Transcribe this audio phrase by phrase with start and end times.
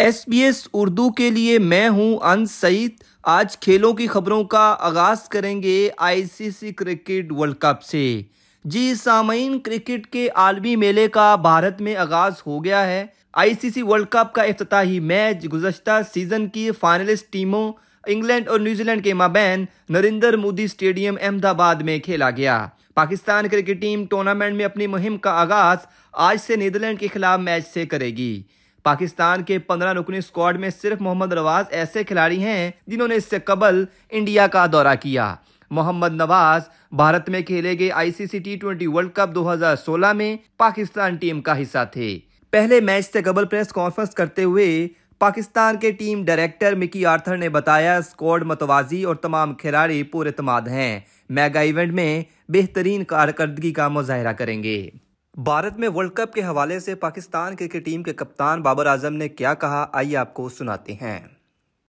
[0.00, 2.90] S B S Urdu کے لیے میں ہوں ان سعید۔
[3.22, 8.22] آج کھیلوں کی خبروں کا آغاز کریں گے I C C cricket World Cup سے۔
[8.64, 13.70] جی سامعین، کرکٹ کے عالمی میلے کا بھارت میں آغاز ہو گیا ہے۔ آئی سی
[13.70, 17.72] سی ورلڈ کپ کا افتتاحی میچ گزشتہ سیزن کی فائنلسٹ ٹیموں
[18.06, 23.48] انگلینڈ اور نیوزی لینڈ کے مابین نریندر مودی اسٹیڈیم احمد آباد میں کھیلا گیا۔ پاکستان
[23.48, 25.78] کرکٹ ٹیم ٹورنامنٹ میں اپنی مہم کا آغاز
[26.12, 28.42] آج سے نیدرلینڈ کے خلاف میچ سے کرے گی۔
[28.82, 33.24] پاکستان کے پندرہ نکنی سکواڈ میں صرف محمد نواز ایسے کھلاڑی ہیں جنہوں نے اس
[33.24, 35.34] سے قبل انڈیا کا دورہ کیا۔
[35.70, 39.76] محمد نواز بھارت میں کھیلے گئے I C C T twenty World Cup دو ہزار
[39.76, 42.18] سولہ میں پاکستان ٹیم کا حصہ تھے۔
[42.50, 47.48] پہلے میچ سے قبل پریس کانفرنس کرتے ہوئے پاکستان کے ٹیم ڈائریکٹر مکی آرتھر نے
[47.48, 53.88] بتایا، سکواڈ متوازی اور تمام کھلاڑی پور اعتماد ہیں۔ میگا ایونٹ میں بہترین کارکردگی کا
[53.88, 54.90] مظاہرہ کریں گے۔
[55.34, 59.28] بھارت میں ورلڈ کپ کے حوالے سے پاکستان کرکٹ ٹیم کے کپتان بابر اعظم نے
[59.28, 61.18] کیا کہا؟ آئیے آپ کو سناتے ہیں۔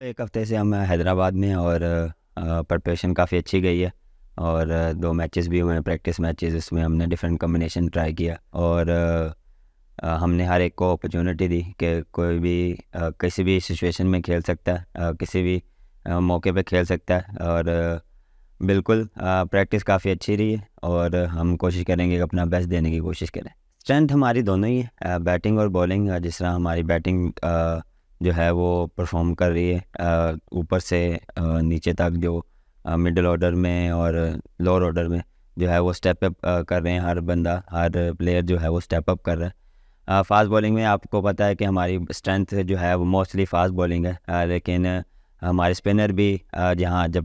[0.02, 1.82] ایک ہفتے سے ہم حیدرآباد میں اور
[2.70, 3.90] پریپریشن کافی اچھی گئی ہے
[4.38, 8.14] اور دو میچز بھی ہوئے ہیں، پریکٹس میچز، اس میں ہم نے ڈفرینٹ کمبینیشن ٹرائی
[8.16, 8.86] کیا اور
[10.22, 12.76] ہم نے ہر ایک کو اپرچونیٹی دی کہ کوئی بھی
[13.20, 15.60] کسی بھی سچویشن میں کھیل سکتا ہے کسی بھی
[16.22, 17.66] موقع پہ کھیل سکتا ہے اور
[18.60, 19.04] بالکل
[19.52, 23.00] پریکٹس کافی اچھی رہی ہے اور ہم کوشش کریں گے کہ اپنا بیسٹ دینے کی
[23.00, 27.30] کوشش کریں۔ اسٹرینتھ ہماری دونوں ہی ہے بیٹنگ اور بولنگ جس طرح ہماری بیٹنگ
[28.22, 32.40] جو ہے وہ پرفارم کر رہی ہے۔ اوپر سے نیچے تک جو
[32.86, 34.14] مڈل آرڈر میں اور
[34.60, 35.20] لوور آرڈر میں
[35.58, 38.78] جو ہے وہ اسٹیپ اپ کر رہے ہیں۔ ہر بندہ، ہر پلیئر جو ہے وہ
[38.78, 42.54] اسٹیپ اپ کر رہا ہے۔ فاسٹ بولنگ میں آپ کو پتہ ہے کہ ہماری اسٹرینتھ
[42.68, 44.86] جو ہے وہ موسٹلی فاسٹ بولنگ ہے لیکن
[45.42, 46.38] ہمارے اسپنر بھی
[46.80, 47.24] جہاں جب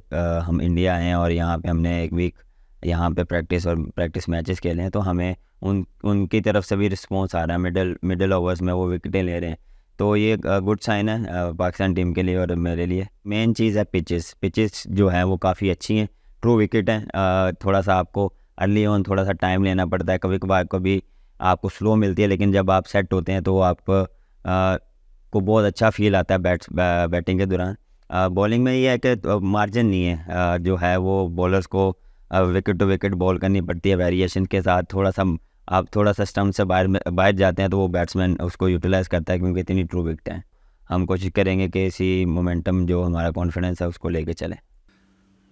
[0.48, 2.38] ہم انڈیا آئے ہیں اور یہاں پہ ہم نے ایک ویک
[2.84, 5.32] یہاں پہ پریکٹس اور پریکٹس میچز کھیلے ہیں، تو ہمیں
[5.62, 8.86] ان ان کی طرف سے بھی رسپانس آ رہا ہے۔ مڈل مڈل اوورس میں وہ
[8.92, 9.56] وکٹیں لے رہے ہیں۔
[9.98, 10.36] تو یہ
[10.68, 11.16] گڈ سائن ہے
[11.58, 15.36] پاکستان ٹیم کے لیے اور میرے لیے۔ مین چیز ہے پچز پچز جو ہیں وہ
[15.36, 16.06] کافی اچھی ہیں۔
[16.42, 17.00] ٹرو وکٹ ہیں۔
[17.60, 18.28] تھوڑا سا آپ کو
[18.58, 20.98] ارلی آن تھوڑا سا ٹائم لینا پڑتا ہے۔ کبھی کبھار کبھی
[21.50, 25.64] آپ کو سلو ملتی ہے، لیکن جب آپ سیٹ ہوتے ہیں تو آپ کو بہت
[25.64, 26.68] اچھا فیل آتا ہے بیٹس
[27.10, 27.74] بیٹنگ کے دوران۔
[28.34, 31.92] بولنگ میں یہ ہے کہ مارجن نہیں ہے۔ جو ہے وہ بولرس کو
[32.30, 35.22] وکٹ ٹو وکٹ بال کرنی پڑتی ہے ویریشن کے ساتھ۔ تھوڑا سا
[35.66, 39.08] آپ تھوڑا سا اسٹمپ سے باہر باہر جاتے ہیں تو وہ بیٹسمین اس کو یوٹیلائز
[39.08, 40.40] کرتا ہے کیونکہ اتنی ٹرو وکٹ ہیں
[40.90, 44.32] ہم کوشش کریں گے کہ اسی مومنٹم جو ہمارا کانفیڈنس ہے اس کو لے کے
[44.32, 44.56] چلیں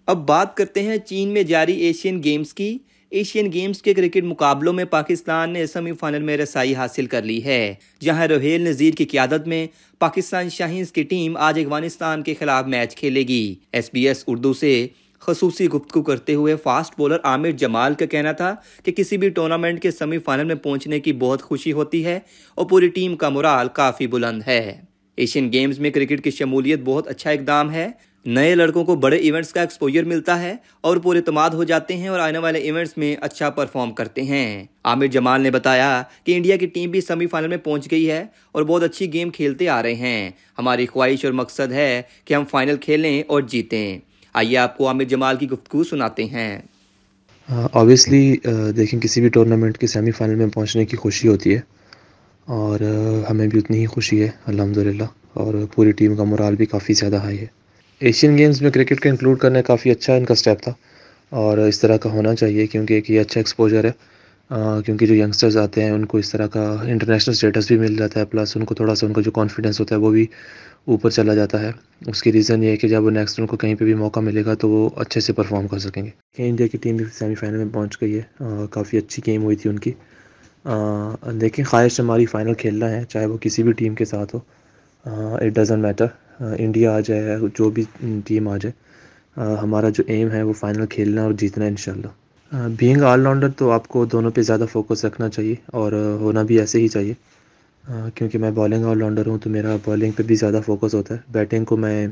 [0.07, 2.79] اب بات کرتے ہیں چین میں جاری ایشین گیمز کی۔
[3.11, 7.45] ایشین گیمز کے کرکٹ مقابلوں میں پاکستان نے سیمی فائنل میں رسائی حاصل کر لی
[7.45, 9.67] ہے، جہاں روہیل نذیر کی قیادت میں
[9.99, 14.53] پاکستان شاہینز کی ٹیم آج افغانستان کے خلاف میچ کھیلے گی۔ ایس بی ایس اردو
[14.53, 14.87] سے
[15.21, 18.55] خصوصی گفتگو کرتے ہوئے فاسٹ بولر عامر جمال کا کہنا تھا
[18.85, 22.19] کہ کسی بھی ٹورنامنٹ کے سیمی فائنل میں پہنچنے کی بہت خوشی ہوتی ہے
[22.55, 24.81] اور پوری ٹیم کا مرال کافی بلند ہے۔
[25.17, 27.89] ایشین گیمز میں کرکٹ کی شمولیت بہت اچھا اقدام ہے
[28.27, 32.09] نئے لڑکوں کو بڑے ایونٹس کا ایکسپوجر ملتا ہے اور پورے اعتماد ہو جاتے ہیں
[32.09, 36.57] اور آنے والے ایونٹس میں اچھا پرفارم کرتے ہیں۔ عامر جمال نے بتایا کہ انڈیا
[36.57, 39.83] کی ٹیم بھی سیمی فائنل میں پہنچ گئی ہے اور بہت اچھی گیم کھیلتے آ
[39.83, 43.99] رہے ہیں۔ ہماری خواہش اور مقصد ہے کہ ہم فائنل کھیلیں اور جیتیں۔
[44.35, 46.59] آئیے آپ کو عامر جمال کی گفتگو سناتے ہیں۔
[47.73, 48.37] آبویسلی
[48.77, 51.61] دیکھیں کسی بھی ٹورنامنٹ کے سیمی فائنل میں پہنچنے کی خوشی ہوتی ہے
[52.49, 52.81] اور
[53.31, 55.05] ہمیں بھی اتنی ہی خوشی ہے الحمد للہ
[55.35, 57.60] اور پوری ٹیم کا مرال بھی کافی زیادہ ہائی ہے۔
[58.01, 60.73] ایشین گیمز میں کرکٹ کا انکلوڈ کرنا کافی اچھا ان کا اسٹیپ تھا
[61.33, 63.91] اور اس طرح کا ہونا چاہیے کیونکہ ایک یہ اچھا ایکسپوجر ہے
[64.85, 68.21] کیونکہ جو ینگسٹرز آتے ہیں، ان کو اس طرح کا انٹرنیشنل اسٹیٹس بھی مل جاتا
[68.21, 70.27] ہے پلس ان کو تھوڑا سا ان کا جو کانفیڈنس ہوتا ہے وہ بھی
[70.87, 71.71] اوپر چلا جاتا ہے۔
[72.07, 74.21] اس کی ریزن یہ ہے کہ جب وہ نیکسٹ ان کو کہیں پہ بھی موقع
[74.21, 77.35] ملے گا تو وہ اچھے سے پرفارم کر سکیں گے۔ انڈیا کی ٹیم بھی سیمی
[77.35, 79.93] فائنل میں پہنچ گئی ہے کافی اچھی گیم ہوئی تھی ان کی۔
[81.41, 84.41] دیکھیں خواہش ہماری فائنل کھیلنا ہے، چاہے وہ کسی بھی ٹیم کے ساتھ ہو
[85.37, 86.07] اٹ ڈزنٹ میٹر
[86.41, 87.23] انڈیا آ جائے،
[87.59, 87.85] جو بھی
[88.27, 88.73] ٹیم آ جائے
[89.63, 92.09] ہمارا جو ایم ہے وہ فائنل کھیلنا اور جیتنا ہے انشاءاللہ۔
[92.79, 96.59] بینگ آل راؤنڈر تو آپ کو دونوں پہ زیادہ فوکس رکھنا چاہیے اور ہونا بھی
[96.61, 97.15] ایسے ہی چاہیے۔
[98.15, 101.21] کیونکہ میں بالنگ آل راؤنڈر ہوں تو میرا بالنگ پہ بھی زیادہ فوکس ہوتا ہے۔
[101.33, 102.07] بیٹنگ کو میں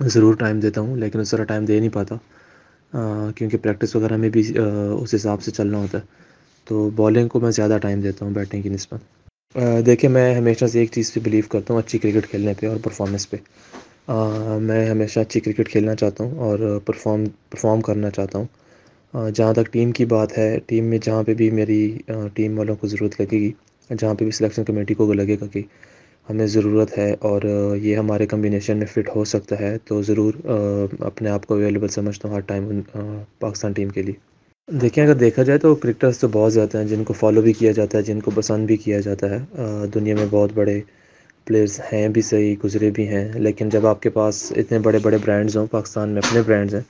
[0.00, 2.16] ضرور ٹائم دیتا ہوں، لیکن اس طرح ٹائم دے نہیں پاتا۔
[3.36, 6.20] کیونکہ پریکٹس وغیرہ میں بھی اس حساب سے چلنا ہوتا ہے۔
[6.66, 9.00] تو بالنگ کو میں زیادہ ٹائم دیتا ہوں بیٹنگ کی نسبت۔
[9.86, 12.76] دیکھیں میں ہمیشہ سے ایک چیز پہ بلیو کرتا ہوں، اچھی کرکٹ کھیلنے پہ اور
[12.82, 13.36] پرفارمنس پہ۔
[14.60, 18.46] میں ہمیشہ اچھی کرکٹ کھیلنا چاہتا ہوں اور پرفارم پرفارم کرنا چاہتا ہوں۔
[19.34, 21.80] جہاں تک ٹیم کی بات ہے ٹیم میں جہاں پہ بھی میری
[22.34, 23.50] ٹیم والوں کو ضرورت لگے گی،
[23.90, 25.62] جہاں پہ بھی سلیکشن کمیٹی کو لگے گا کہ
[26.28, 27.42] ہمیں ضرورت ہے اور
[27.82, 30.34] یہ ہمارے کمبینیشن میں فٹ ہو سکتا ہے، تو ضرور
[31.06, 32.80] اپنے آپ کو اویلیبل سمجھتا ہوں ہر ٹائم
[33.38, 34.31] پاکستان ٹیم کے لیے۔
[34.68, 37.70] دیکھیں، اگر دیکھا جائے تو کرکٹرس تو بہت زیادہ ہیں جن کو فالو بھی کیا
[37.72, 39.38] جاتا ہے، جن کو پسند بھی کیا جاتا ہے۔
[39.94, 40.80] دنیا میں بہت بڑے
[41.46, 45.18] پلیئرز ہیں بھی، صحیح گزرے بھی ہیں۔ لیکن جب آپ کے پاس اتنے بڑے بڑے
[45.24, 46.82] برانڈز ہوں، پاکستان میں اپنے برانڈز ہیں،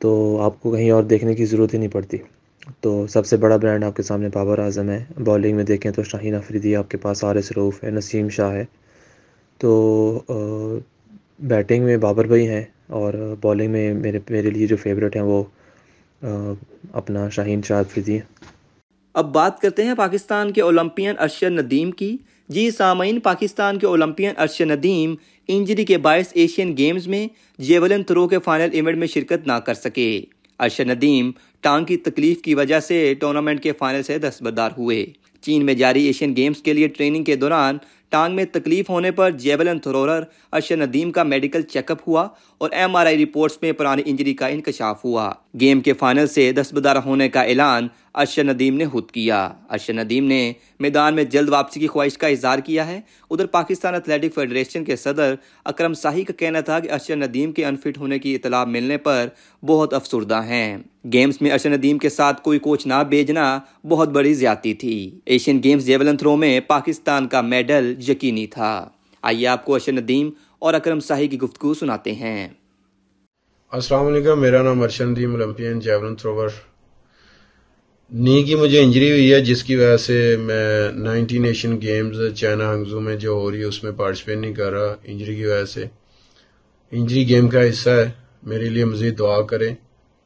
[0.00, 0.10] تو
[0.42, 2.16] آپ کو کہیں اور دیکھنے کی ضرورت ہی نہیں پڑتی۔
[2.80, 6.02] تو سب سے بڑا برانڈ آپ کے سامنے بابر اعظم ہے۔ بالنگ میں دیکھیں تو
[6.02, 8.64] شاہین آفریدی آپ کے پاس آر ایس روف ہے، نسیم شاہ ہے۔
[9.60, 10.20] تو
[11.42, 15.42] بیٹنگ میں بابر بھائی ہیں اور بالنگ میں میرے میرے لیے جو فیوریٹ ہیں وہ
[16.92, 18.18] اپنا شاہین شاہ آفریدی
[19.14, 22.16] اب بات کرتے ہیں پاکستان کے اولمپئن ارشد ندیم کی۔
[22.48, 25.14] جی سامعین، پاکستان کے اولمپئن ارشد ندیم
[25.48, 27.26] انجری کے باعث ایشین گیمز میں
[27.58, 30.20] جیولن تھرو کے فائنل ایونٹ میں شرکت نہ کر سکے۔
[30.58, 31.30] ارشد ندیم
[31.60, 35.06] ٹانگ کی تکلیف کی وجہ سے ٹورنامنٹ کے فائنل سے دستبردار ہوئے۔
[35.40, 37.78] چین میں جاری ایشین گیمز کے لیے ٹریننگ کے دوران
[38.14, 40.22] ٹانگ میں تکلیف ہونے پر جیولن تھرورر
[40.52, 42.28] ارشد ندیم کا میڈیکل چیک اپ ہوا
[42.58, 46.52] اور ایم آر آئی رپورٹس میں پرانی انجری کا انکشاف ہوا۔ گیم کے فائنل سے
[46.52, 51.48] دستبردار ہونے کا اعلان ارشد ندیم نے خود کیا۔ ارشد ندیم نے میدان میں جلد
[51.48, 53.00] واپسی کی خواہش کا اظہار کیا ہے۔
[53.30, 55.34] ادھر پاکستان ایتھلیٹک فیڈریشن کے صدر
[55.64, 59.28] اکرم ساہی کا کہنا تھا کہ ارشد ندیم کے انفٹ ہونے کی اطلاع ملنے پر
[59.66, 60.78] بہت افسردہ ہیں۔
[61.12, 63.58] گیمز میں ارشد ندیم کے ساتھ کوئی کوچ نہ بھیجنا
[63.88, 68.88] بہت بڑی زیادتی تھی۔ ایشین گیمز جیولن تھرو میں پاکستان کا میڈل یقینی تھا۔
[69.22, 72.48] آئیے آپ کو ارشد ندیم اور اکرم ساہی کی گفتگو سناتے ہیں۔
[73.70, 76.48] السلام علیکم، میرا نام Arshad Nadeem Olympian javelin thrower.
[78.12, 82.74] Knee کی مجھے انجری ہوئی ہے، جس کی وجہ سے میں nineteen Asian Games, China
[82.74, 85.64] Hangzhou میں جو ہو رہی ہے، اس میں پارٹیسپیٹ نہیں کر رہا۔ انجری کی وجہ
[85.64, 85.84] سے۔
[86.90, 88.10] انجری گیم کا حصہ ہے۔
[88.42, 89.74] میرے لیے مزید دعا کریں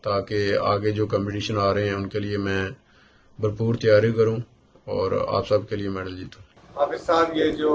[0.02, 2.68] تاکہ آگے جو کمپٹیشن آ رہے ہیں، ان کے لیے میں
[3.40, 4.36] بھرپور تیاری کروں
[4.84, 6.47] اور آپ سب کے لیے میڈل جیتوں۔
[6.78, 7.70] حافظ صاحب، یہ جو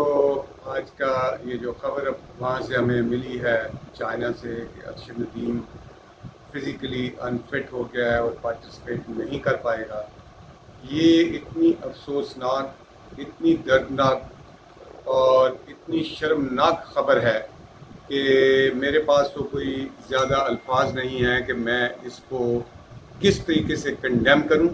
[0.73, 1.13] آج کا
[1.45, 2.07] یہ جو خبر
[2.39, 3.57] وہاں سے ہمیں ملی ہے،
[3.93, 5.59] چائنا سے کہ ارشد ندیم
[6.51, 10.01] فزیکلی انفٹ ہو گیا ہے اور پارٹیسپیٹ نہیں کر پائے گا،
[10.91, 14.21] یہ اتنی افسوسناک، اتنی دردناک
[15.15, 17.39] اور اتنی شرمناک خبر ہے
[18.07, 18.21] کہ
[18.75, 22.39] میرے پاس تو کوئی زیادہ الفاظ نہیں ہیں کہ میں اس کو
[23.19, 24.69] کس طریقے سے کنڈیم کروں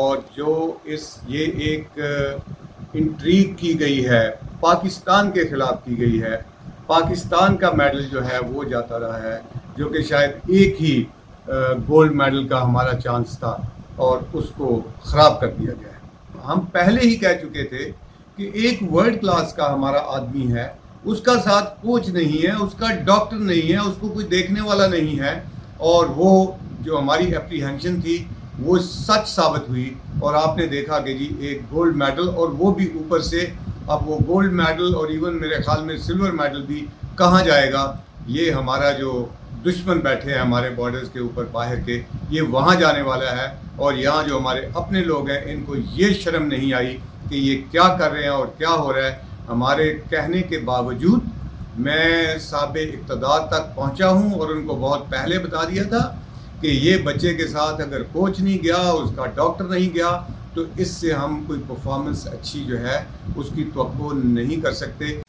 [0.00, 0.56] اور جو
[0.94, 2.00] اس، یہ ایک
[2.94, 4.24] انٹریگ کی گئی ہے،
[4.60, 6.36] پاکستان کے خلاف کی گئی ہے۔
[6.86, 9.38] پاکستان کا میڈل جو ہے وہ جاتا رہا ہے،
[9.76, 11.02] جو کہ شاید ایک ہی
[11.88, 13.56] گولڈ میڈل کا ہمارا چانس تھا
[13.96, 17.90] اور اس کو خراب کر دیا گیا ہے۔ ہم پہلے ہی کہہ چکے تھے
[18.36, 20.68] کہ ایک ورلڈ کلاس کا ہمارا آدمی ہے،
[21.04, 24.60] اس کا ساتھ کوچ نہیں ہے، اس کا ڈاکٹر نہیں ہے، اس کو کوئی دیکھنے
[24.60, 25.34] والا نہیں ہے
[25.90, 26.30] اور وہ
[26.80, 28.22] جو ہماری اپریہنشن تھی
[28.60, 32.74] وہ سچ ثابت ہوئی اور آپ نے دیکھا کہ جی ایک گولڈ میڈل اور وہ
[32.74, 33.46] بھی اوپر سے
[33.86, 36.84] اب وہ گولڈ میڈل اور ایون میرے خیال میں سلور میڈل بھی
[37.18, 37.92] کہاں جائے گا؟
[38.26, 39.26] یہ ہمارا جو
[39.66, 43.94] دشمن بیٹھے ہیں ہمارے بارڈرز کے اوپر باہر کے، یہ وہاں جانے والا ہے اور
[43.94, 46.96] یہاں جو ہمارے اپنے لوگ ہیں، ان کو یہ شرم نہیں آئی
[47.28, 49.18] کہ یہ کیا کر رہے ہیں اور کیا ہو رہا ہے۔
[49.48, 51.24] ہمارے کہنے کے باوجود
[51.78, 56.19] میں صاب اقتدار تک پہنچا ہوں اور ان کو بہت پہلے بتا دیا تھا۔
[56.60, 60.20] کہ یہ بچے کے ساتھ اگر کوچ نہیں گیا، اس کا ڈاکٹر نہیں گیا،
[60.54, 63.04] تو اس سے ہم کوئی پرفارمنس اچھی جو ہے،
[63.36, 65.20] اس کی توقع نہیں کر سکتے۔